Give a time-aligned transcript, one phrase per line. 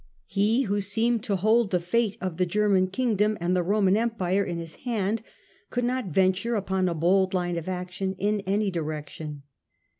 [0.25, 3.95] He, who seemed to hold the decision f^te of the German kingdom and the Roman
[3.95, 5.21] empire in his hand,
[5.69, 9.43] could not venture upon a bold line of action in any direction.